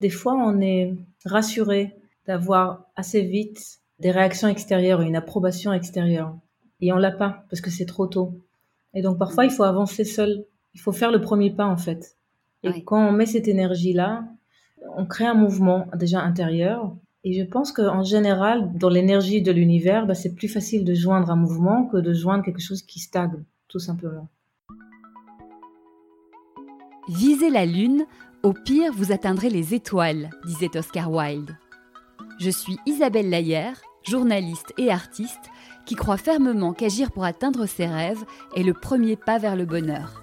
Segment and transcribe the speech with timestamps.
[0.00, 0.94] Des fois, on est
[1.24, 6.36] rassuré d'avoir assez vite des réactions extérieures, une approbation extérieure.
[6.80, 8.40] Et on l'a pas parce que c'est trop tôt.
[8.94, 10.44] Et donc parfois, il faut avancer seul.
[10.74, 12.16] Il faut faire le premier pas en fait.
[12.62, 14.24] Et quand on met cette énergie-là,
[14.96, 16.96] on crée un mouvement déjà intérieur.
[17.24, 21.30] Et je pense qu'en général, dans l'énergie de l'univers, bah, c'est plus facile de joindre
[21.30, 24.28] un mouvement que de joindre quelque chose qui stagne, tout simplement.
[27.08, 28.06] Visez la Lune,
[28.42, 31.56] au pire, vous atteindrez les étoiles, disait Oscar Wilde.
[32.38, 35.50] Je suis Isabelle Laillère, journaliste et artiste,
[35.86, 40.22] qui croit fermement qu'agir pour atteindre ses rêves est le premier pas vers le bonheur.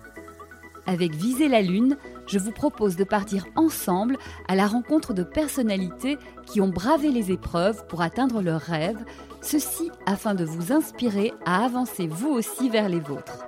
[0.87, 6.17] Avec Viser la Lune, je vous propose de partir ensemble à la rencontre de personnalités
[6.45, 9.03] qui ont bravé les épreuves pour atteindre leurs rêves,
[9.41, 13.45] ceci afin de vous inspirer à avancer vous aussi vers les vôtres.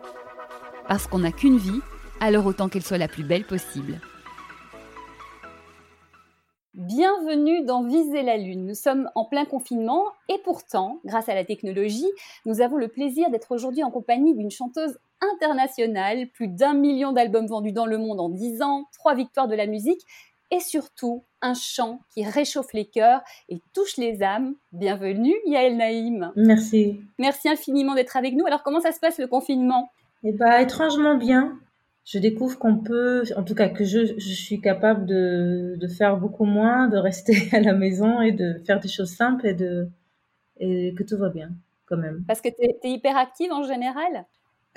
[0.87, 1.81] Parce qu'on n'a qu'une vie,
[2.19, 3.99] alors autant qu'elle soit la plus belle possible.
[6.77, 8.67] Bienvenue dans Viser la Lune.
[8.67, 12.05] Nous sommes en plein confinement et pourtant, grâce à la technologie,
[12.45, 17.47] nous avons le plaisir d'être aujourd'hui en compagnie d'une chanteuse internationale, plus d'un million d'albums
[17.47, 20.01] vendus dans le monde en dix ans, trois victoires de la musique
[20.51, 24.53] et surtout un chant qui réchauffe les cœurs et touche les âmes.
[24.71, 26.31] Bienvenue Yael Naïm.
[26.35, 27.01] Merci.
[27.17, 28.45] Merci infiniment d'être avec nous.
[28.45, 29.89] Alors comment ça se passe le confinement?
[30.23, 31.57] Eh bien étrangement bien
[32.07, 36.15] je découvre qu'on peut, en tout cas que je, je suis capable de, de, faire
[36.15, 39.89] beaucoup moins, de rester à la maison et de faire des choses simples et, de,
[40.57, 41.49] et que tout va bien
[41.85, 42.23] quand même.
[42.25, 44.25] Parce que tu es, hyper active en général?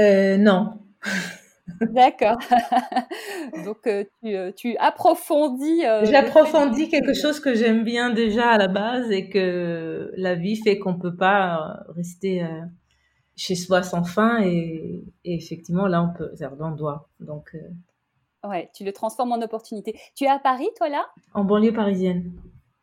[0.00, 0.78] Euh, Non.
[1.80, 2.38] D'accord.
[3.64, 5.86] Donc euh, tu, euh, tu, approfondis.
[5.86, 10.56] Euh, J'approfondis quelque chose que j'aime bien déjà à la base et que la vie
[10.56, 12.44] fait qu'on peut pas rester
[13.40, 17.08] chez soi sans fin et, effectivement là on peut, on doit.
[17.20, 19.98] Donc euh, ouais, tu le transformes en opportunité.
[20.14, 21.06] Tu es à Paris toi là?
[21.32, 22.32] En banlieue parisienne.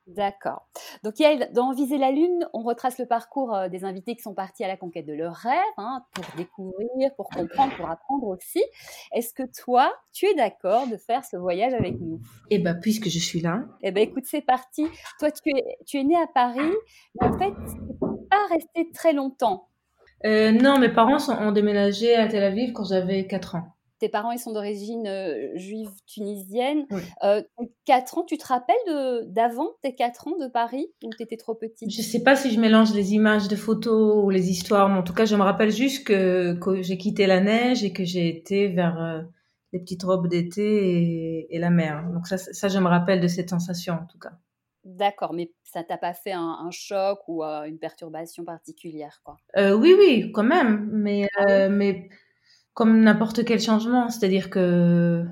[0.08, 0.66] D'accord.
[1.04, 4.34] Donc, Yael, dans Viser la Lune, on retrace le parcours euh, des invités qui sont
[4.34, 8.64] partis à la conquête de leurs rêves, hein, pour découvrir, pour comprendre, pour apprendre aussi.
[9.12, 12.22] Est-ce que toi, tu es d'accord de faire ce voyage avec nous?
[12.50, 13.66] Eh bien, puisque je suis là.
[13.82, 14.88] Eh bien, écoute, c'est parti.
[15.20, 16.74] Toi, tu es, tu es né à Paris,
[17.20, 17.78] mais en fait, tu
[18.30, 19.68] pas resté très longtemps.
[20.26, 23.78] Euh, non, mes parents sont, ont déménagé à Tel Aviv quand j'avais 4 ans.
[24.00, 26.86] Tes parents, ils sont d'origine euh, juive tunisienne.
[26.92, 27.02] Oui.
[27.24, 27.42] Euh,
[27.86, 28.76] 4 ans, tu te rappelles
[29.26, 31.90] d'avant tes 4 ans de Paris ou tu étais trop petite?
[31.90, 35.00] Je ne sais pas si je mélange les images de photos ou les histoires, mais
[35.00, 38.04] en tout cas, je me rappelle juste que, que j'ai quitté la neige et que
[38.04, 39.22] j'ai été vers euh,
[39.74, 42.08] les petites robes d'été et, et, la mer.
[42.14, 44.34] Donc ça, ça, je me rappelle de cette sensation en tout cas.
[44.88, 49.36] D'accord, mais ça t'a pas fait un, choc ou euh, une perturbation particulière, quoi?
[49.58, 52.08] Euh, Oui, oui, quand même, mais, ah euh, mais
[52.74, 55.26] comme n'importe quel changement, c'est-à-dire que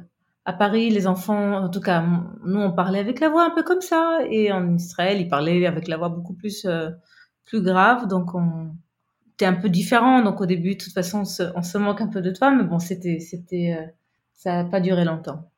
[0.43, 2.03] à Paris, les enfants, en tout cas,
[2.43, 5.66] nous, on parlait avec la voix un peu comme ça, et en Israël, ils parlaient
[5.66, 6.67] avec la voix beaucoup plus
[7.45, 8.75] plus grave, donc on
[9.35, 10.22] était un peu différent.
[10.22, 12.63] Donc au début, de toute façon, on se, on se un peu de toi, mais
[12.63, 13.77] bon, c'était c'était
[14.33, 15.49] ça n'a pas duré longtemps.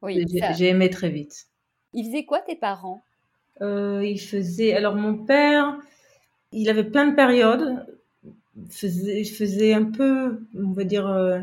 [0.00, 0.24] Oui,
[0.56, 1.48] j'ai aimé très vite.
[1.92, 3.04] Ils faisaient quoi tes parents?
[3.62, 4.74] Euh, il faisait.
[4.74, 5.78] Alors mon père,
[6.52, 7.86] il avait plein de périodes.
[8.56, 11.40] Il faisait, il faisait un peu, on va dire, euh,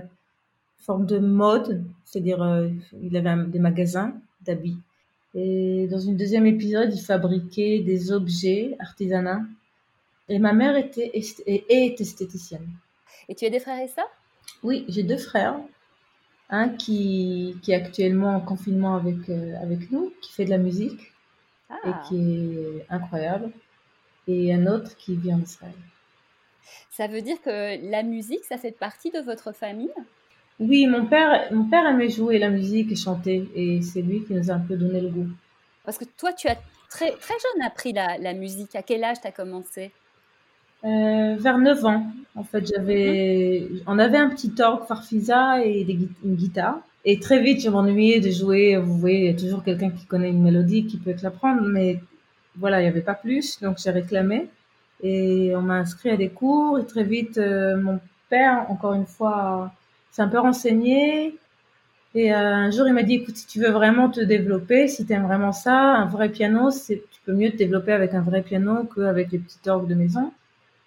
[0.79, 2.69] forme de mode, c'est-à-dire euh,
[3.01, 4.13] il avait des magasins
[4.45, 4.77] d'habits.
[5.35, 9.43] Et dans une deuxième épisode, il fabriquait des objets artisanaux.
[10.27, 12.67] Et ma mère était est, esthéticienne.
[13.29, 14.11] Et tu as des frères et sœurs?
[14.63, 15.57] Oui, j'ai deux frères.
[16.49, 20.57] Un qui, qui est actuellement en confinement avec, euh, avec nous, qui fait de la
[20.57, 21.10] musique
[21.83, 22.03] et ah.
[22.07, 23.51] qui est incroyable,
[24.27, 25.73] et un autre qui vient d'Israël.
[26.89, 29.93] Ça veut dire que la musique, ça fait partie de votre famille?
[30.59, 34.33] Oui, mon père, mon père aimait jouer la musique et chanter, et c'est lui qui
[34.33, 35.29] nous a un peu donné le goût.
[35.83, 36.57] Parce que toi, tu as
[36.89, 38.75] très, très jeune appris la, la musique.
[38.75, 39.91] À quel âge tu as commencé?
[40.83, 42.05] Euh, vers 9 ans,
[42.35, 43.81] en fait, j'avais, mhm.
[43.87, 46.79] on avait un petit orgue Farfisa et des, une guitare.
[47.03, 48.77] Et très vite, je m'ennuyais de jouer.
[48.77, 51.61] Vous voyez, il y a toujours quelqu'un qui connaît une mélodie qui peut te l'apprendre,
[51.63, 51.99] mais
[52.57, 53.59] voilà, il n'y avait pas plus.
[53.61, 54.49] Donc j'ai réclamé
[55.03, 56.79] et on m'a inscrit à des cours.
[56.79, 57.99] Et très vite, euh, mon
[58.29, 59.71] père, encore une fois,
[60.11, 61.35] s'est un peu renseigné.
[62.13, 65.05] Et euh, un jour, il m'a dit, écoute, si tu veux vraiment te développer, si
[65.05, 68.21] tu aimes vraiment ça, un vrai piano, c'est, tu peux mieux te développer avec un
[68.21, 70.31] vrai piano qu'avec les petites orgues de maison.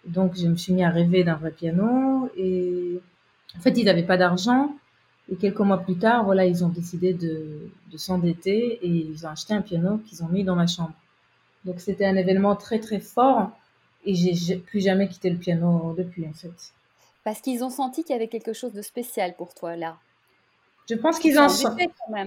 [0.07, 2.31] Donc, je me suis mis à rêver d'un vrai piano.
[2.37, 3.01] Et
[3.57, 4.77] en fait, il n'avait pas d'argent.
[5.31, 9.31] Et quelques mois plus tard, voilà, ils ont décidé de, de s'endetter et ils ont
[9.31, 10.93] acheté un piano qu'ils ont mis dans ma chambre.
[11.65, 13.51] Donc c'était un événement très très fort
[14.05, 16.53] et j'ai plus jamais quitté le piano depuis en fait.
[17.25, 19.97] Parce qu'ils ont senti qu'il y avait quelque chose de spécial pour toi là.
[20.89, 21.75] Je pense qu'ils en sont.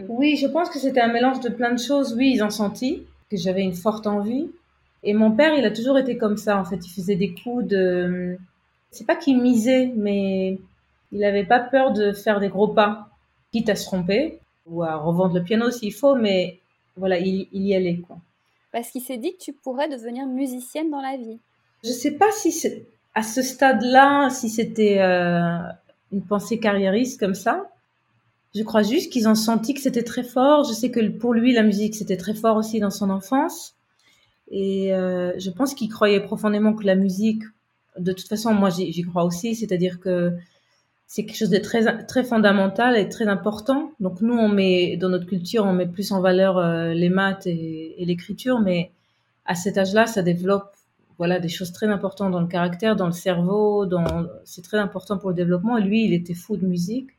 [0.09, 2.15] Oui, je pense que c'était un mélange de plein de choses.
[2.15, 4.49] Oui, ils ont senti que j'avais une forte envie.
[5.03, 6.59] Et mon père, il a toujours été comme ça.
[6.59, 8.37] En fait, il faisait des coups de.
[8.89, 10.57] C'est pas qu'il misait, mais
[11.11, 13.09] il n'avait pas peur de faire des gros pas,
[13.51, 16.59] quitte à se tromper ou à revendre le piano s'il faut, mais
[16.95, 18.17] voilà, il, y allait quoi.
[18.71, 21.39] Parce qu'il s'est dit que tu pourrais devenir musicienne dans la vie.
[21.83, 25.57] Je sais pas si c'est à ce stade-là, si c'était euh,
[26.11, 27.69] une pensée carriériste comme ça.
[28.55, 30.63] Je crois juste qu'ils ont senti que c'était très fort.
[30.65, 33.75] Je sais que pour lui, la musique, c'était très fort aussi dans son enfance.
[34.49, 37.43] Et euh, je pense qu'il croyait profondément que la musique,
[37.97, 40.33] de toute façon, moi j'y crois aussi, c'est-à-dire que
[41.07, 43.91] c'est quelque chose de très très fondamental et très important.
[44.01, 47.47] Donc nous, on met dans notre culture, on met plus en valeur euh, les maths
[47.47, 48.91] et, l'écriture, mais
[49.45, 50.75] à cet âge-là, ça développe
[51.17, 55.17] voilà des choses très importantes dans le caractère, dans le cerveau, dans c'est très important
[55.17, 55.77] pour le développement.
[55.77, 57.11] Et lui, il était fou de musique,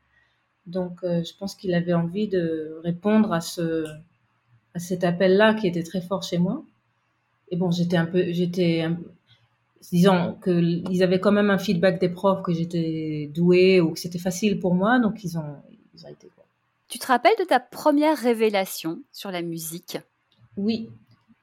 [0.67, 3.85] donc euh, je pense qu'il avait envie de répondre à ce
[4.75, 6.63] à cet appel-là qui était très fort chez moi.
[7.49, 8.87] Et bon, j'étais un peu, j'étais
[9.91, 14.19] disons qu'ils avaient quand même un feedback des profs que j'étais douée ou que c'était
[14.19, 15.55] facile pour moi, donc ils ont,
[15.93, 16.45] ils ont été quoi.
[16.87, 19.97] Tu te rappelles de ta première révélation sur la musique?
[20.57, 20.89] Oui.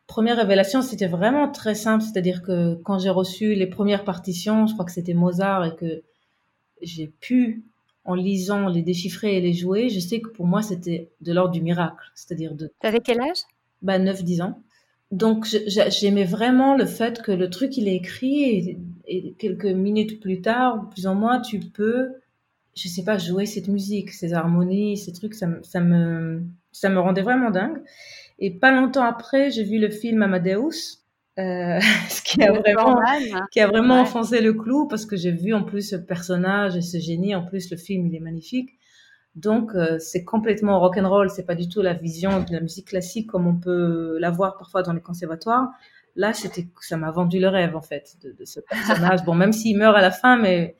[0.06, 4.73] Première révélation, c'était vraiment très simple, c'est-à-dire que quand j'ai reçu les premières partitions, je
[4.73, 6.03] crois que c'était Mozart et que
[6.83, 7.65] j'ai pu,
[8.05, 11.53] en lisant, les déchiffrer et les jouer, je sais que pour moi, c'était de l'ordre
[11.53, 12.11] du miracle.
[12.15, 12.71] C'est-à-dire de.
[12.81, 13.43] T'avais quel âge?
[13.83, 14.61] Bah, 9-10 ans
[15.12, 20.41] donc j'aimais vraiment le fait que le truc il est écrit et, quelques minutes plus
[20.41, 22.14] tard, plus ou moins, tu peux,
[22.75, 26.43] je sais pas, jouer cette musique, ces harmonies, ces trucs, ça, ça me
[26.73, 27.81] ça me rendait vraiment dingue.
[28.38, 30.99] Et pas longtemps après, j'ai vu le film Amadeus,
[31.38, 31.79] euh,
[32.09, 33.00] ce qui a vraiment
[33.52, 36.82] qui a vraiment enfoncé le clou parce que j'ai vu en plus ce personnage et
[36.82, 37.35] ce génie.
[37.35, 38.75] En plus, le film il est magnifique.
[39.37, 42.61] Donc euh, c'est complètement rock and roll, c'est pas du tout la vision de la
[42.61, 45.69] musique classique comme on peut la voir parfois dans les conservatoires.
[46.17, 49.25] Là, c'était ça m'a vendu le rêve en fait de, de ce personnage.
[49.25, 50.77] bon, même s'il meurt à la fin, mais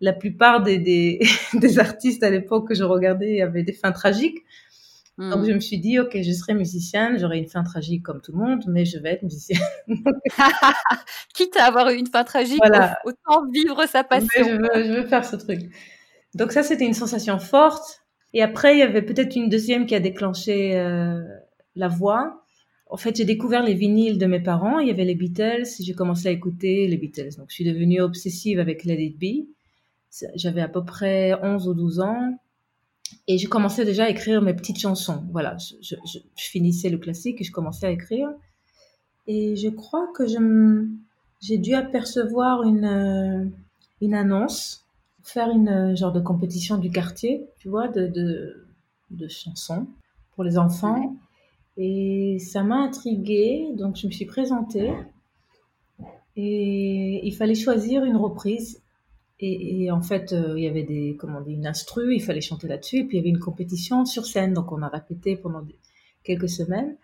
[0.00, 1.20] la plupart des, des,
[1.54, 4.38] des artistes à l'époque que je regardais avaient des fins tragiques.
[5.18, 5.46] Donc hmm.
[5.46, 8.38] je me suis dit, ok, je serai musicienne, j'aurai une fin tragique comme tout le
[8.38, 9.60] monde, mais je vais être musicienne.
[11.34, 12.60] Quitte à avoir une fin tragique,
[13.04, 14.28] autant vivre sa passion.
[14.44, 15.70] je, veux, je veux faire ce truc.
[16.34, 18.02] Donc ça, c'était une sensation forte.
[18.34, 21.22] Et après, il y avait peut-être une deuxième qui a déclenché euh,
[21.76, 22.42] la voix.
[22.88, 24.78] En fait, j'ai découvert les vinyles de mes parents.
[24.78, 25.66] Il y avait les Beatles.
[25.80, 27.36] J'ai commencé à écouter les Beatles.
[27.38, 29.46] Donc, je suis devenue obsessive avec Let It Be.
[30.34, 32.38] J'avais à peu près 11 ou 12 ans.
[33.28, 35.24] Et je commençais déjà à écrire mes petites chansons.
[35.32, 35.96] Voilà, je, je,
[36.36, 38.28] je finissais le classique et je commençais à écrire.
[39.26, 40.24] Et je crois que
[41.40, 43.44] j'ai dû apercevoir une, euh,
[44.00, 44.81] une annonce
[45.22, 48.66] faire une euh, genre de compétition du quartier, tu vois, de, de,
[49.10, 49.86] de chansons
[50.34, 51.16] pour les enfants.
[51.76, 54.92] Et ça m'a intriguée, donc je me suis présentée.
[56.36, 58.80] Et il fallait choisir une reprise.
[59.44, 62.68] Et, en fait, euh, il y avait des, comment dire, une instru, il fallait chanter
[62.68, 62.98] là-dessus.
[62.98, 65.62] Et puis il y avait une compétition sur scène, donc on a répété pendant
[66.22, 66.96] quelques semaines.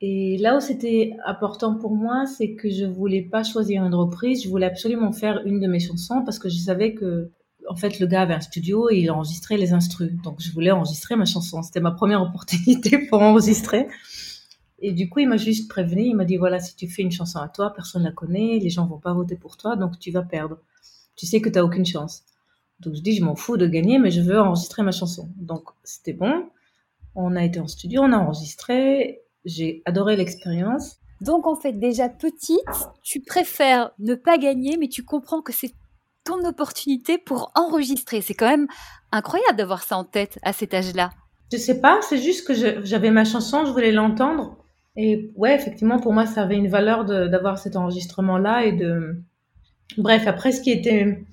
[0.00, 4.44] Et là où c'était important pour moi, c'est que je voulais pas choisir une reprise,
[4.44, 7.30] je voulais absolument faire une de mes chansons parce que je savais que
[7.68, 10.12] en fait, le gars avait un studio et il enregistrait les instrus.
[10.22, 11.62] Donc, je voulais enregistrer ma chanson.
[11.62, 13.88] C'était ma première opportunité pour enregistrer.
[14.80, 16.02] Et du coup, il m'a juste prévenu.
[16.02, 18.70] Il m'a dit, voilà, si tu fais une chanson à toi, personne la connaît, les
[18.70, 20.58] gens vont pas voter pour toi, donc tu vas perdre.
[21.16, 22.24] Tu sais que tu n'as aucune chance.
[22.80, 25.30] Donc, je dis, je m'en fous de gagner, mais je veux enregistrer ma chanson.
[25.36, 26.50] Donc, c'était bon.
[27.14, 29.22] On a été en studio, on a enregistré.
[29.44, 30.96] J'ai adoré l'expérience.
[31.20, 32.60] Donc, en fait, déjà petite,
[33.02, 35.72] tu préfères ne pas gagner, mais tu comprends que c'est
[36.24, 38.20] ton opportunité pour enregistrer.
[38.20, 38.66] C'est quand même
[39.12, 41.10] incroyable d'avoir ça en tête à cet âge-là.
[41.52, 42.54] Je sais pas, c'est juste que
[42.84, 44.56] j'avais ma chanson, je voulais l'entendre.
[44.96, 49.16] Et ouais, effectivement, pour moi, ça avait une valeur d'avoir cet enregistrement-là et de.
[49.98, 51.24] Bref, après, ce qui était,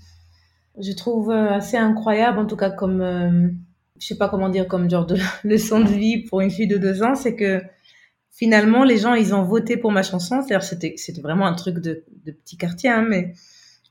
[0.77, 3.49] je trouve euh, assez incroyable, en tout cas comme, euh,
[3.99, 6.77] je sais pas comment dire, comme genre de leçon de vie pour une fille de
[6.77, 7.61] deux ans, c'est que
[8.31, 10.41] finalement, les gens, ils ont voté pour ma chanson.
[10.41, 13.33] C'est-à-dire, c'était, c'était vraiment un truc de, de petit quartier, hein, mais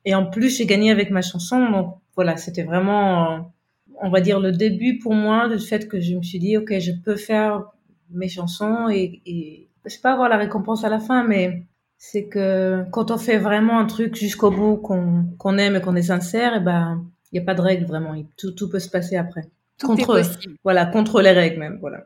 [0.05, 1.71] et en plus, j'ai gagné avec ma chanson.
[1.71, 3.53] Donc voilà, c'était vraiment,
[4.01, 6.79] on va dire, le début pour moi du fait que je me suis dit, ok,
[6.79, 7.65] je peux faire
[8.11, 11.65] mes chansons et, et je sais pas avoir la récompense à la fin, mais
[11.99, 16.03] c'est que quand on fait vraiment un truc jusqu'au bout, qu'on aime et qu'on est
[16.03, 18.15] sincère, et eh ben, il n'y a pas de règles vraiment.
[18.37, 19.43] Tout, tout peut se passer après.
[19.79, 20.57] Tout contre, est possible.
[20.65, 21.79] Voilà, contre les règles même.
[21.81, 22.05] Voilà.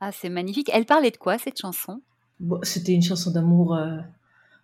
[0.00, 0.70] Ah, c'est magnifique.
[0.72, 2.02] Elle parlait de quoi cette chanson?
[2.38, 3.74] Bon, C'était une chanson d'amour.
[3.74, 3.98] Euh,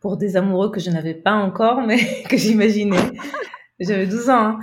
[0.03, 3.13] pour des amoureux que je n'avais pas encore, mais que j'imaginais.
[3.81, 4.35] J'avais 12 ans.
[4.35, 4.61] Hein.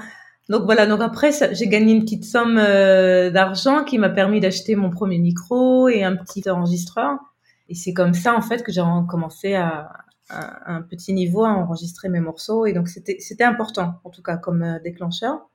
[0.50, 4.76] Donc voilà, donc après, j'ai gagné une petite somme euh, d'argent qui m'a permis d'acheter
[4.76, 7.18] mon premier micro et un petit enregistreur.
[7.70, 9.90] Et c'est comme ça, en fait, que j'ai commencé à,
[10.30, 12.66] un petit niveau à enregistrer mes morceaux.
[12.66, 15.48] Et donc, c'était important, en tout cas, comme euh, déclencheur.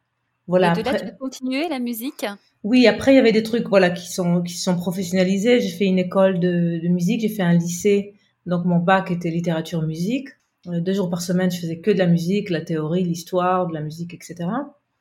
[0.47, 0.73] Voilà.
[0.73, 2.25] Et de là, tu as continué la musique?
[2.63, 5.61] Oui, après, il y avait des trucs, voilà, qui sont, qui sont professionnalisés.
[5.61, 8.14] J'ai fait une école de, de musique, j'ai fait un lycée.
[8.47, 10.29] Donc, mon bac était littérature musique.
[10.69, 13.75] Euh, deux jours par semaine, je faisais que de la musique, la théorie, l'histoire, de
[13.75, 14.49] la musique, etc.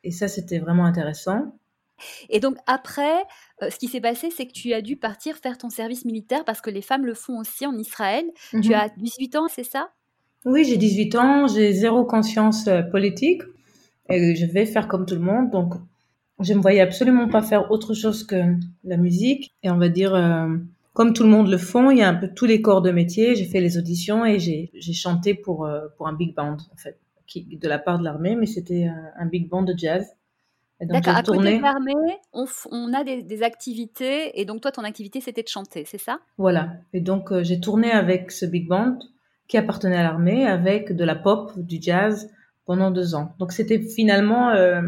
[0.03, 1.53] Et ça, c'était vraiment intéressant.
[2.29, 3.23] Et donc après,
[3.62, 6.43] euh, ce qui s'est passé, c'est que tu as dû partir faire ton service militaire
[6.43, 8.25] parce que les femmes le font aussi en Israël.
[8.51, 8.73] Tu mhm.
[8.73, 9.91] as 18 ans, c'est ça?
[10.45, 13.43] Oui, j'ai 18 ans, j'ai zéro conscience euh, politique
[14.09, 15.50] et je vais faire comme tout le monde.
[15.51, 15.75] Donc,
[16.39, 18.35] je ne me voyais absolument pas faire autre chose que
[18.83, 19.53] la musique.
[19.63, 20.47] Et on va dire, euh,
[20.93, 22.91] comme tout le monde le font, il y a un peu tous les corps de
[22.91, 23.35] métier.
[23.35, 27.00] J'ai fait les auditions et j'ai chanté pour, pour un big band, en fait
[27.41, 30.05] de la part de l'armée, mais c'était un, big band de jazz.
[30.81, 31.93] D'accord, à côté de l'armée,
[32.33, 36.19] on, a des, activités, et donc toi, ton activité, c'était de chanter, c'est ça?
[36.38, 39.00] Voilà, et donc euh, j'ai tourné avec ce big band
[39.47, 42.29] qui appartenait à l'armée, avec de la pop, du jazz,
[42.65, 43.33] pendant deux ans.
[43.39, 44.81] Donc c'était finalement, euh,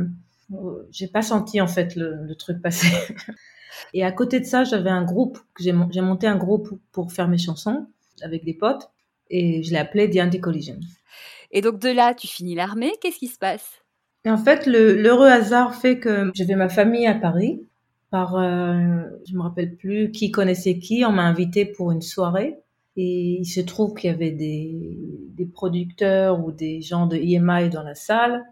[0.91, 2.87] j'ai pas senti en fait le, truc passer.
[3.93, 7.37] et à côté de ça, j'avais un groupe, j'ai monté un groupe pour faire mes
[7.37, 7.87] chansons
[8.21, 8.89] avec des potes,
[9.29, 10.79] et je l'ai appelé The Anti-Collision.
[11.51, 12.93] Et donc de là, tu finis l'armée.
[13.01, 13.81] Qu'est-ce qui se passe?
[14.25, 17.61] Et En fait, l'heureux hasard fait que j'avais ma famille à Paris.
[18.11, 21.05] Par, euh, je me rappelle plus qui connaissait qui.
[21.05, 22.57] On m'a invité pour une soirée.
[22.97, 27.69] Et il se trouve qu'il y avait des, des producteurs ou des gens de EMI
[27.69, 28.43] dans la salle.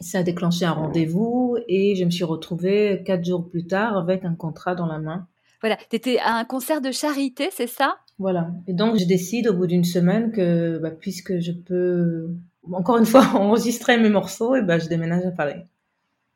[0.00, 1.33] Ça a déclenché un rendez-vous
[1.68, 5.26] et je me suis retrouvée quatre jours plus tard avec un contrat dans la main.
[5.60, 7.96] Voilà, tu étais à un concert de charité, c'est ça?
[8.18, 8.50] Voilà.
[8.68, 12.28] Et donc, je décide au bout d'une semaine que, bah, puisque je peux,
[12.70, 15.62] encore une fois, enregistrer mes morceaux, et bah, je déménage à Paris.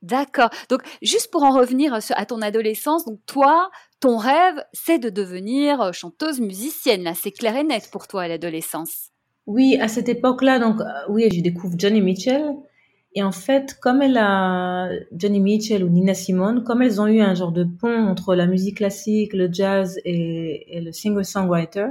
[0.00, 0.50] D'accord.
[0.70, 3.70] Donc, juste pour en revenir à ton adolescence, donc toi,
[4.00, 7.02] ton rêve, c'est de devenir euh, chanteuse musicienne.
[7.02, 9.10] Là, c'est clair et net pour toi à l'adolescence.
[9.46, 12.54] Oui, à cette époque-là, donc, euh, oui, je découvre Johnny Mitchell.
[13.14, 17.20] Et en fait, comme elle a Johnny Mitchell ou Nina Simone, comme elles ont eu
[17.20, 21.88] un genre de pont entre la musique classique, le jazz et, le singer-songwriter,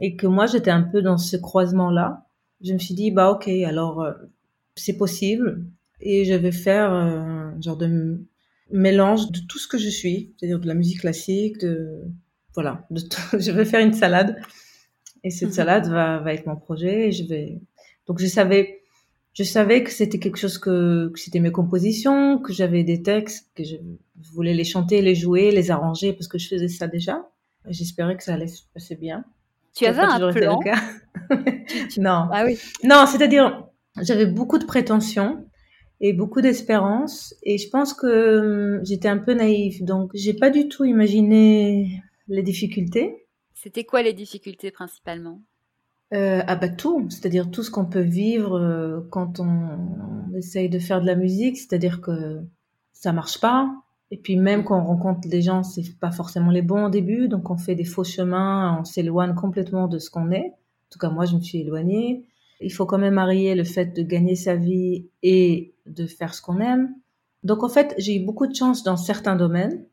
[0.00, 2.26] et que moi j'étais un peu dans ce croisement-là,
[2.62, 4.12] je me suis dit bah ok, alors euh,
[4.76, 5.64] c'est possible.
[6.00, 8.20] Et je vais faire euh, un genre de
[8.70, 12.04] mélange de tout ce que je suis, c'est-à-dire de la musique classique, de
[12.54, 13.00] voilà, de
[13.38, 14.36] je vais faire une salade.
[15.24, 15.54] Et cette mhm.
[15.54, 17.60] salade va, va être mon projet et je vais
[18.06, 18.77] donc je savais
[19.38, 23.48] je savais que c'était quelque chose que, que c'était mes compositions, que j'avais des textes,
[23.54, 23.76] que je
[24.32, 27.24] voulais les chanter, les jouer, les arranger parce que je faisais ça déjà.
[27.68, 29.24] J'espérais que ça allait se passer bien.
[29.76, 30.58] Tu avais un plan
[31.98, 32.28] Non.
[32.32, 32.58] Ah oui.
[32.82, 33.68] Non, c'est-à-dire
[34.02, 35.46] j'avais beaucoup de prétentions
[36.00, 40.50] et beaucoup d'espérance et je pense que hum, j'étais un peu naïve donc j'ai pas
[40.50, 43.28] du tout imaginé les difficultés.
[43.54, 45.42] C'était quoi les difficultés principalement?
[46.14, 50.78] Euh, ah bah tout, c'est-à-dire tout ce qu'on peut vivre euh, quand on, essaye de
[50.78, 52.40] faire de la musique, c'est-à-dire que
[52.92, 53.70] ça marche pas.
[54.10, 57.28] Et puis même quand on rencontre des gens, c'est pas forcément les bons au début,
[57.28, 60.46] donc on fait des faux chemins, on s'éloigne complètement de ce qu'on est.
[60.46, 62.24] En tout cas, moi, je me suis éloignée.
[62.60, 66.40] Il faut quand même marier le fait de gagner sa vie et de faire ce
[66.42, 66.94] qu'on aime.
[67.44, 69.84] Donc en fait, j'ai eu beaucoup de chance dans certains domaines.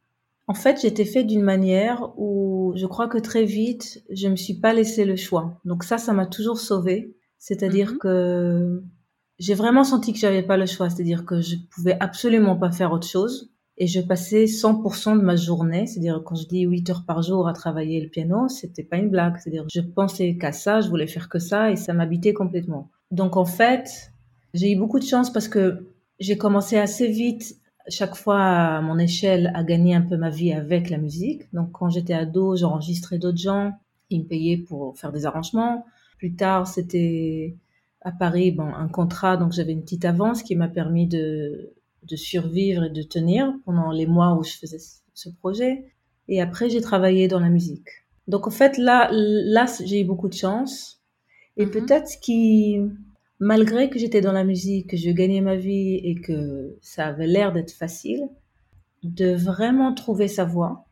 [0.47, 4.59] En fait, j'étais fait d'une manière où je crois que très vite, je me suis
[4.59, 5.59] pas laissé le choix.
[5.65, 7.15] Donc ça, ça m'a toujours sauvée.
[7.39, 7.97] C'est-à-dire mhm.
[7.97, 8.83] que
[9.39, 10.89] j'ai vraiment senti que j'avais pas le choix.
[10.89, 13.51] C'est-à-dire que je pouvais absolument pas faire autre chose.
[13.77, 17.45] Et je passais 100% de ma journée, c'est-à-dire quand je dis 8 heures par jour
[17.45, 19.35] à travailler le piano, c'était pas une blague.
[19.37, 22.89] C'est-à-dire je pensais qu'à ça, je voulais faire que ça et ça m'habitait complètement.
[23.11, 24.13] Donc en fait,
[24.53, 25.87] j'ai eu beaucoup de chance parce que
[26.19, 27.57] j'ai commencé assez vite
[27.89, 31.43] chaque fois à mon échelle à gagner un peu ma vie avec la musique.
[31.53, 33.73] Donc quand j'étais ado, j'enregistrais d'autres gens,
[34.09, 35.85] ils me payaient pour faire des arrangements.
[36.17, 37.55] Plus tard, c'était
[38.01, 41.73] à Paris, bon, un contrat, donc j'avais une petite avance qui m'a permis de,
[42.03, 44.77] de survivre et de tenir pendant les mois où je faisais
[45.13, 45.85] ce projet.
[46.27, 47.87] Et après, j'ai travaillé dans la musique.
[48.27, 51.01] Donc en fait, là, là, j'ai eu beaucoup de chance.
[51.57, 51.71] Et mm-hmm.
[51.71, 52.79] peut-être ce qui,
[53.39, 57.27] malgré que j'étais dans la musique, que je gagnais ma vie et que ça avait
[57.27, 58.29] l'air d'être facile,
[59.03, 60.85] de vraiment trouver sa voix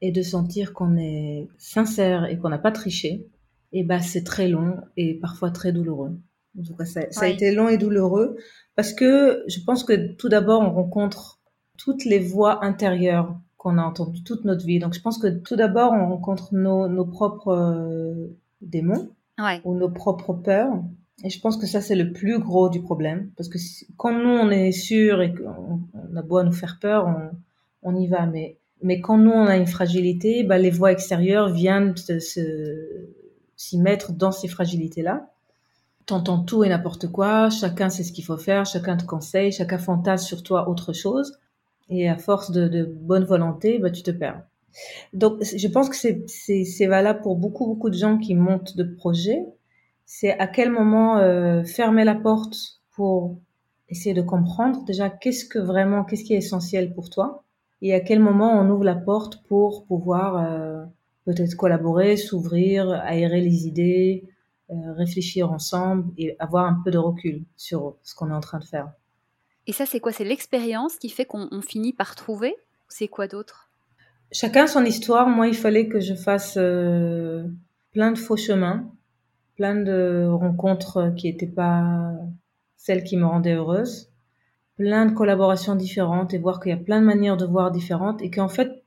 [0.00, 3.28] et de sentir qu'on est sincère et qu'on n'a pas triché,
[3.74, 6.18] et eh ben c'est très long et parfois très douloureux.
[6.58, 8.36] En tout cas, ça, a été long et douloureux
[8.76, 11.40] parce que je pense que tout d'abord, on rencontre
[11.78, 14.78] toutes les voix intérieures qu'on a entendues toute notre vie.
[14.78, 19.10] Donc, je pense que tout d'abord, on rencontre nos, propres euh, démons
[19.64, 20.82] ou nos propres peurs
[21.24, 23.30] Et je pense que ça, c'est le plus gros du problème.
[23.36, 23.58] Parce que
[23.96, 25.80] quand nous, on est sûr et qu'on
[26.16, 27.06] a beau à nous faire peur,
[27.82, 28.26] on, y va.
[28.26, 31.94] Mais, mais quand nous, on a une fragilité, bah, les voix extérieures viennent
[33.56, 35.28] s'y mettre dans ces fragilités-là.
[36.06, 39.78] T'entends tout et n'importe quoi, chacun sait ce qu'il faut faire, chacun te conseille, chacun
[39.78, 41.38] fantasme sur toi autre chose.
[41.88, 44.42] Et à force de, de bonne volonté, bah, tu te perds.
[45.12, 49.44] Donc, je pense que c'est valable pour beaucoup, beaucoup de gens qui montent de projets.
[50.14, 53.38] C'est à quel moment euh, fermer la porte pour
[53.88, 54.84] essayer de comprendre?
[54.84, 57.44] Déjà qu'est-ce que vraiment, qu'est-ce qui est essentiel pour toi?
[57.80, 60.84] Et à quel moment on ouvre la porte pour pouvoir euh,
[61.24, 64.24] peut-être collaborer, s'ouvrir, aérer les idées,
[64.68, 68.58] euh, réfléchir ensemble et avoir un peu de recul sur ce qu'on est en train
[68.58, 68.92] de faire?
[69.66, 70.12] Et ça, c'est quoi?
[70.12, 72.54] C'est l'expérience qui fait qu'on finit par trouver?
[72.86, 73.70] C'est quoi d'autre?
[74.30, 75.26] Chacun son histoire.
[75.26, 77.44] Moi, il fallait que je fasse euh,
[77.92, 78.92] plein de faux chemins,
[79.56, 82.12] plein de rencontres qui n'étaient pas
[82.76, 84.10] celles qui me rendaient heureuse,
[84.76, 88.20] plein de collaborations différentes et voir qu'il y a plein de manières de voir différentes
[88.22, 88.82] et qu'en fait,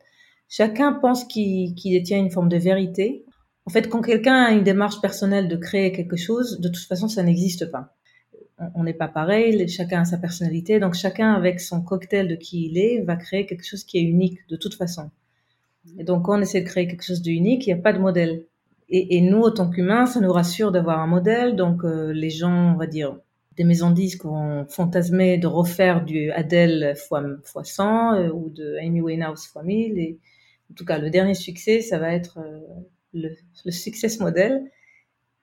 [0.50, 3.24] chacun pense qu'il détient une forme de vérité.
[3.66, 7.08] En fait, quand quelqu'un a une démarche personnelle de créer quelque chose, de toute façon,
[7.08, 7.96] ça n'existe pas.
[8.74, 12.68] On n'est pas pareil, chacun a sa personnalité, donc chacun avec son cocktail de qui
[12.68, 15.10] il est va créer quelque chose qui est unique de toute façon.
[15.98, 18.00] Et donc, quand on essaie de créer quelque chose d'unique, il n'y a pas de
[18.00, 18.46] modèle.
[18.90, 21.56] Et, et nous, en tant qu'humains, ça nous rassure d'avoir un modèle.
[21.56, 23.18] Donc, euh, les gens, on va dire,
[23.58, 28.50] des maisons de disques vont fantasmer de refaire du Adele fois, fois 100 euh, ou
[28.50, 29.98] de Amy Winehouse fois 1000.
[29.98, 30.20] Et,
[30.72, 32.60] en tout cas, le dernier succès, ça va être euh,
[33.14, 34.64] le, le success model.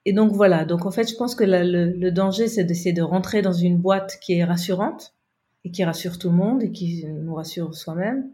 [0.05, 3.01] Et donc voilà, donc en fait, je pense que le, le, danger, c'est d'essayer de
[3.01, 5.15] rentrer dans une boîte qui est rassurante
[5.63, 8.29] et qui rassure tout le monde et qui nous rassure soi-même.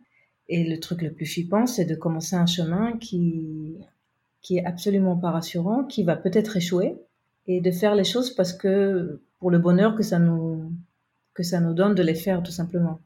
[0.47, 3.77] Et le truc le plus flippant, c'est de commencer un chemin qui,
[4.41, 6.97] qui est absolument pas rassurant, qui va peut-être échouer,
[7.47, 10.71] et de faire les choses parce que, pour le bonheur que ça nous,
[11.33, 12.99] que ça nous donne de les faire, tout simplement.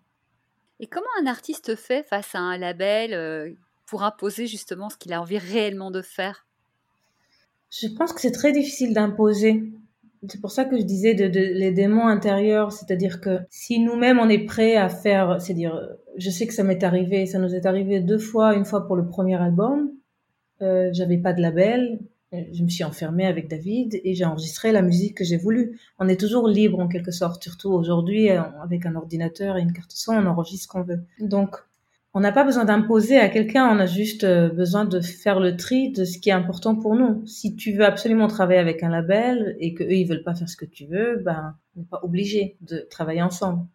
[0.79, 3.51] Et comment un artiste fait face à un label euh,
[3.85, 6.45] pour imposer justement ce qu'il a envie réellement de faire?
[7.69, 9.63] Je pense que c'est très difficile d'imposer.
[10.27, 14.19] C'est pour ça que je disais de, de, les démons intérieurs, c'est-à-dire que si nous-mêmes
[14.19, 15.79] on est prêt à faire, c'est-à-dire,
[16.17, 18.95] je sais que ça m'est arrivé, ça nous est arrivé deux fois, une fois pour
[18.95, 19.91] le premier album,
[20.63, 21.99] euh, j'avais pas de label,
[22.51, 25.79] je me suis enfermée avec David et j'ai enregistré la musique que j'ai voulu.
[25.99, 29.91] On est toujours libre en quelque sorte, surtout aujourd'hui avec un ordinateur et une carte
[29.91, 31.03] son, on enregistre ce qu'on veut.
[31.19, 31.57] Donc
[32.15, 35.57] on n'a pas besoin d'imposer à quelqu'un, on a juste euh, besoin de faire le
[35.57, 37.25] tri de ce qui est important pour nous.
[37.25, 40.47] Si tu veux absolument travailler avec un label et que eux ils veulent pas faire
[40.47, 43.65] ce que tu veux, ben on n'est pas obligé de travailler ensemble.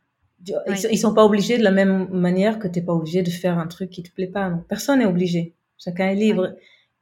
[0.69, 3.67] Ils, sont pas obligés de la même manière que t'es pas obligé de faire un
[3.67, 4.51] truc qui te plaît pas.
[4.51, 5.57] Donc personne n'est obligé.
[5.77, 6.55] Chacun est libre.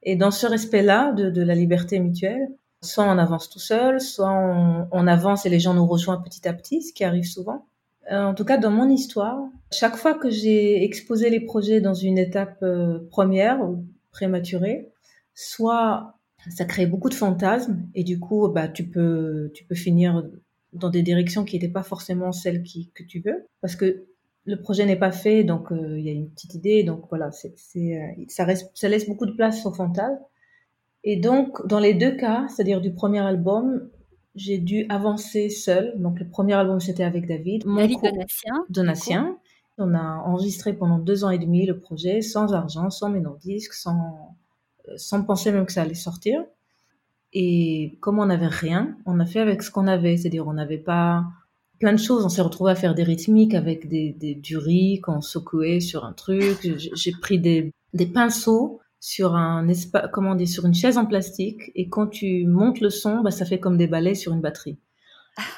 [0.09, 2.49] Et dans ce respect-là de, de, la liberté mutuelle,
[2.81, 4.33] soit on avance tout seul, soit
[4.93, 7.67] on, avance et les gens nous rejoignent petit à petit, ce qui arrive souvent.
[8.13, 9.37] Euh, en tout cas, dans mon histoire,
[9.73, 14.89] chaque fois que j'ai exposé les projets dans une étape euh, première ou prématurée,
[15.35, 16.15] soit
[16.51, 20.25] ça crée beaucoup de fantasmes et du coup, bah, tu peux, tu peux finir
[20.73, 24.07] dans des directions qui n'étaient pas forcément celles qui, que tu veux, parce que
[24.47, 27.31] le projet n'est pas fait, donc euh, il y a une petite idée, donc voilà,
[27.33, 27.55] c'est,
[28.29, 30.19] ça, reste, ça laisse beaucoup de place aux fantasmes.
[31.05, 33.89] Et donc, dans les deux cas, c'est-à-dire du premier album,
[34.37, 35.95] j'ai dû avancer seule.
[35.97, 37.65] Donc le premier album c'était avec David.
[37.65, 38.65] David Donatien.
[38.69, 39.39] Donatien.
[39.79, 43.73] On a enregistré pendant deux ans et demi le projet sans argent, sans maison disque,
[43.73, 44.37] sans
[44.89, 46.45] euh, sans penser même que ça allait sortir.
[47.33, 50.79] Et comme on n'avait rien, on a fait avec ce qu'on avait, c'est-à-dire on n'avait
[50.79, 51.25] pas
[51.79, 52.25] plein de choses.
[52.25, 56.05] On s'est retrouvé à faire des rythmiques avec des, des du riz qu'on secouait sur
[56.05, 56.69] un truc.
[56.95, 61.71] J'ai pris des, des pinceaux sur un espace, comment dire, sur une chaise en plastique
[61.75, 64.79] et quand tu montes le son, bah, ça fait comme des balais sur une batterie.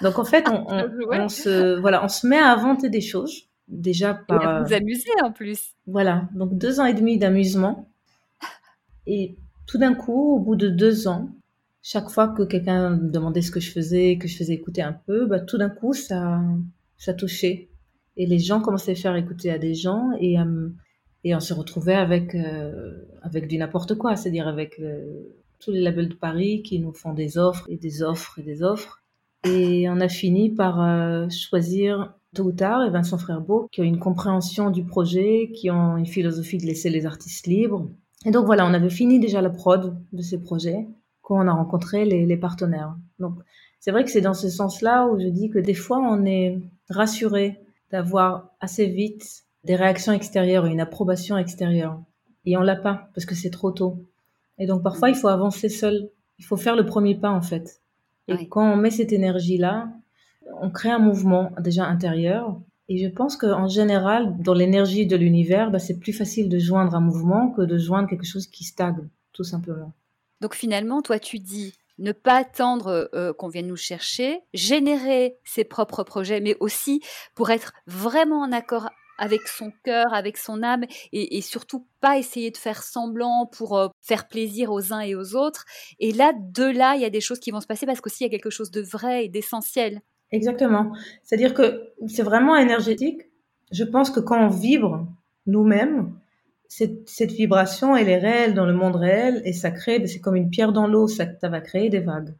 [0.02, 0.66] Donc en fait, on,
[1.12, 4.42] on, se, voilà, on se met à inventer des choses déjà par.
[4.42, 5.74] Et à vous amuser en plus.
[5.87, 7.88] Voilà, donc deux ans et demi d'amusement
[9.09, 11.31] et tout d'un coup, au bout de deux ans,
[11.83, 14.93] chaque fois que quelqu'un me demandait ce que je faisais, que je faisais écouter un
[14.93, 16.43] peu, bah, tout d'un coup, ça,
[17.17, 17.71] touchait.
[18.17, 20.37] Et les gens commençaient à faire écouter à des gens et
[21.25, 25.81] et on se retrouvait avec euh, avec du n'importe quoi, c'est-à-dire avec euh, tous les
[25.81, 29.03] labels de Paris qui nous font des offres et des offres et des offres.
[29.45, 34.71] Et on a fini par euh, choisir tôt et Vincent Frerbeau qui ont une compréhension
[34.71, 37.88] du projet, qui ont une philosophie de laisser les artistes libres.
[38.25, 40.87] Et donc voilà, on avait fini déjà la prod de ces projets
[41.29, 42.97] quand on a rencontré les, les partenaires.
[43.19, 43.35] Donc
[43.81, 46.59] c'est vrai que c'est dans ce sens-là où je dis que des fois on est
[46.88, 47.61] rassuré
[47.93, 52.01] d'avoir assez vite des réactions extérieures et une approbation extérieure.
[52.47, 54.07] Et on l'a pas parce que c'est trop tôt.
[54.59, 56.09] Et donc parfois il faut avancer seul.
[56.38, 57.83] Il faut faire le premier pas en fait.
[58.27, 59.91] Et quand on met cette énergie-là,
[60.62, 62.59] on crée un mouvement déjà intérieur.
[62.88, 66.95] Et je pense qu'en général, dans l'énergie de l'univers, bah, c'est plus facile de joindre
[66.95, 69.93] un mouvement que de joindre quelque chose qui stagne, tout simplement.
[70.40, 75.64] Donc finalement, toi, tu dis ne pas attendre euh, qu'on vienne nous chercher, générer ses
[75.64, 77.01] propres projets, mais aussi
[77.35, 82.53] pour être vraiment en accord avec son cœur, avec son âme, et, surtout pas essayer
[82.53, 85.64] de faire semblant pour euh, faire plaisir aux uns et aux autres.
[85.98, 88.22] Et là, de là, il y a des choses qui vont se passer parce qu'aussi
[88.22, 90.01] il y a quelque chose de vrai et d'essentiel.
[90.31, 90.92] Exactement.
[91.24, 93.22] C'est-à-dire que c'est vraiment énergétique.
[93.72, 95.07] Je pense que quand on vibre
[95.46, 96.14] nous-mêmes,
[96.68, 100.37] cette, cette, vibration, elle est réelle dans le monde réel et ça crée, c'est comme
[100.37, 102.35] une pierre dans l'eau, ça, ça va créer des vagues.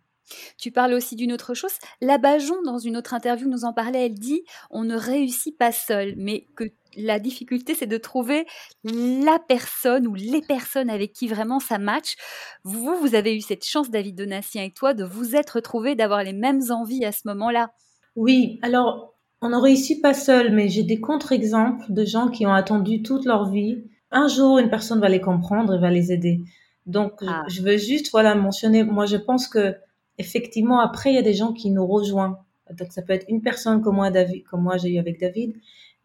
[0.59, 1.73] Tu parles aussi d'une autre chose.
[2.01, 4.07] La Bajon, dans une autre interview, nous en parlait.
[4.07, 6.65] Elle dit on ne réussit pas seul, mais que
[6.97, 8.47] la difficulté, c'est de trouver
[8.85, 12.17] la personne ou les personnes avec qui vraiment ça match.
[12.65, 16.23] Vous, vous avez eu cette chance, David Donatien et toi, de vous être retrouvés, d'avoir
[16.25, 17.71] les mêmes envies à ce moment-là.
[18.17, 22.53] Oui, alors on ne réussit pas seul, mais j'ai des contre-exemples de gens qui ont
[22.53, 26.45] attendu toute leur vie un jour, une personne va les comprendre et va les aider.
[26.87, 27.45] Donc, ah.
[27.49, 29.77] je veux juste, voilà, mentionner, moi, je pense que,
[30.17, 32.37] effectivement, après, il y a des gens qui nous rejoignent.
[32.79, 35.55] Donc, ça peut être une personne comme moi, David, comme moi, j'ai eu avec David.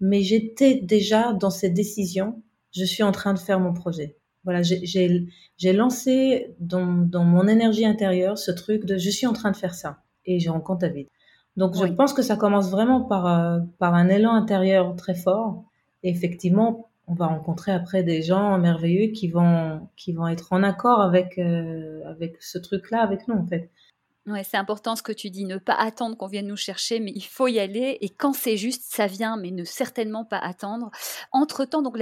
[0.02, 2.42] Mais j'étais déjà dans cette décision.
[2.76, 4.18] Je suis en train de faire mon projet.
[4.44, 9.52] Voilà, j'ai lancé dans, dans mon énergie intérieure ce truc de je suis en train
[9.52, 10.00] de faire ça.
[10.26, 11.08] Et je rencontre David.
[11.56, 15.63] Donc, je pense que ça commence vraiment par, euh, par un élan intérieur très fort.
[16.02, 20.63] Et effectivement, on va rencontrer après des gens merveilleux qui vont qui vont être en
[20.63, 23.70] accord avec euh, avec ce truc là avec nous en fait.
[24.26, 27.12] Ouais, c'est important ce que tu dis, ne pas attendre qu'on vienne nous chercher, mais
[27.13, 27.98] il faut y aller.
[28.00, 30.92] Et quand c'est juste, ça vient, mais ne certainement pas attendre.
[31.34, 31.98] Entre temps, donc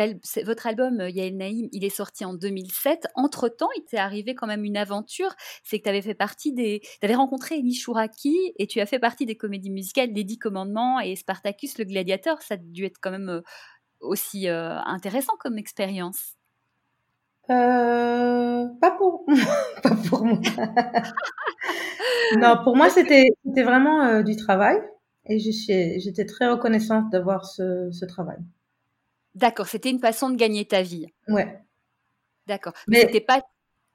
[0.46, 3.08] votre album euh, Yael Naïm, il est sorti en 2007.
[3.16, 5.34] Entre temps, il t'est arrivé quand même une aventure.
[5.64, 8.86] C'est que tu avais fait partie des, tu avais rencontré Elie Chouraki et tu as
[8.86, 12.40] fait partie des comédies musicales Les Dix Commandements et Spartacus le Gladiateur.
[12.44, 13.42] Ça a dû être quand même euh,
[14.02, 16.36] aussi euh, intéressant comme expérience?
[17.50, 19.26] Euh, pas pour
[19.84, 20.40] pas pour moi.
[22.38, 24.78] non, pour moi c'était c'était vraiment euh, du travail
[25.26, 28.38] et j'étais très reconnaissante d'avoir ce, ce, travail.
[29.36, 31.08] D'accord, c'était une façon de gagner ta vie.
[31.28, 31.60] Ouais.
[32.48, 32.74] D'accord.
[32.88, 33.42] Mais, c'était pas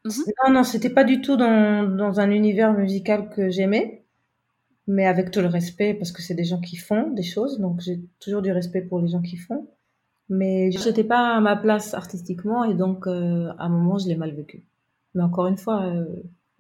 [0.05, 0.25] mhm.
[0.45, 4.05] Non non, c'était pas du tout dans, dans un univers musical que j'aimais,
[4.87, 7.81] mais avec tout le respect parce que c'est des gens qui font des choses, donc
[7.81, 9.69] j'ai toujours du respect pour les gens qui font.
[10.29, 14.09] Mais je n'étais pas à ma place artistiquement et donc euh, à un moment je
[14.09, 14.65] l'ai mal vécu.
[15.15, 16.05] Mais encore une fois, euh,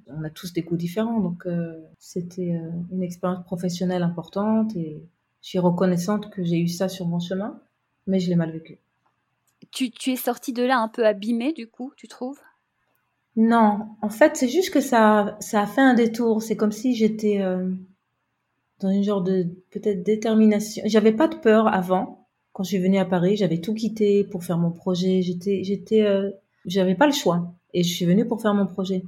[0.07, 2.61] on a tous des goûts différents, donc euh, c'était
[2.93, 5.03] une expérience professionnelle importante et
[5.43, 7.61] je suis reconnaissante que j'ai eu ça sur mon chemin,
[8.07, 8.79] mais je l'ai mal vécu.
[9.73, 12.41] Tu, tu es sortie de là un peu abîmée du coup, tu trouves?
[13.35, 16.41] Non, en fait c'est juste que ça, ça a fait un détour.
[16.41, 17.45] C'est comme si j'étais
[18.79, 20.85] dans une genre de peut-être détermination.
[20.87, 22.26] J'avais pas de peur avant
[22.57, 25.21] quand je suis venue à Paris, j'avais tout quitté pour faire mon projet.
[25.21, 26.31] J'étais, j'étais, euh,
[26.65, 27.53] j'avais pas le choix.
[27.75, 29.03] Et je suis venue pour faire mon projet.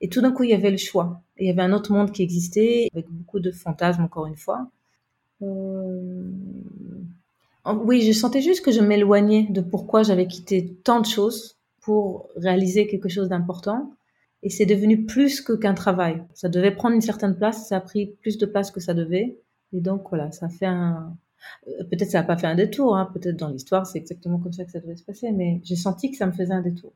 [0.00, 1.20] Et tout d'un coup, il y avait le choix.
[1.36, 4.70] il y avait un autre monde qui existait, avec beaucoup de fantasmes, encore une fois.
[5.42, 6.22] Euh...
[7.82, 12.28] Oui, je sentais juste que je m'éloignais de pourquoi j'avais quitté tant de choses pour
[12.36, 13.92] réaliser quelque chose d'important.
[14.44, 16.22] Et c'est devenu plus que qu'un travail.
[16.32, 19.40] Ça devait prendre une certaine place, ça a pris plus de place que ça devait.
[19.72, 21.16] Et donc voilà, ça fait un,
[21.90, 23.10] peut-être ça n'a pas fait un détour, hein.
[23.12, 26.10] peut-être dans l'histoire c'est exactement comme ça que ça devait se passer, mais j'ai senti
[26.10, 26.92] que ça me faisait un détour.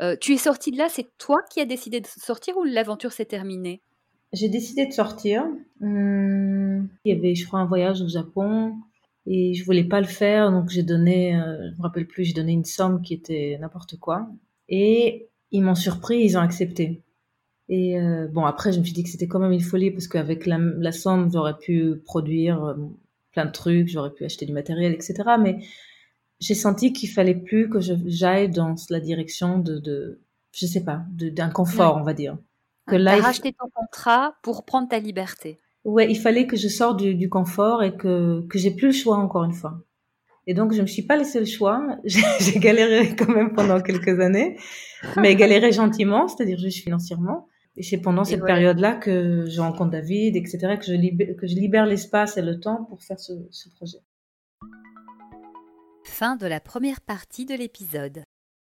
[0.00, 3.12] Euh, tu es sortie de là, c'est toi qui as décidé de sortir ou l'aventure
[3.12, 3.80] s'est terminée?
[4.32, 5.44] J'ai décidé de sortir.
[5.80, 8.74] Hum, il y avait, je crois, un voyage au Japon
[9.26, 12.32] et je voulais pas le faire, donc j'ai donné, euh, je me rappelle plus, j'ai
[12.32, 14.28] donné une somme qui était n'importe quoi
[14.68, 17.02] et ils m'ont surpris, ils ont accepté.
[17.68, 17.96] Et
[18.30, 20.56] bon, après, je me suis dit que c'était quand même une folie parce qu'avec la,
[20.58, 22.76] la somme, j'aurais pu produire
[23.36, 25.14] plein de trucs, j'aurais pu acheter du matériel, etc.
[25.38, 25.58] Mais
[26.40, 30.22] j'ai senti qu'il fallait plus que j'aille dans la direction de, de
[30.52, 32.38] je sais pas, d'un confort, on va dire.
[32.86, 35.60] Que là, racheté ton contrat pour prendre ta liberté.
[35.84, 39.18] Ouais, il fallait que je sorte du, confort et que que j'ai plus le choix
[39.18, 39.82] encore une fois.
[40.46, 41.84] Et donc je me suis pas laissé le choix.
[42.04, 44.56] J'ai galéré quand même pendant quelques années,
[45.16, 47.48] mais galéré gentiment, c'est-à-dire juste financièrement.
[47.76, 51.54] Et c'est pendant cette période-là que je rencontre David, etc., que je libère, que je
[51.54, 53.98] libère l'espace et le temps pour faire ce, ce projet.
[56.04, 58.24] Fin de la première partie de l'épisode.